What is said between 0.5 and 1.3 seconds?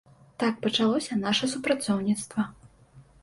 пачалося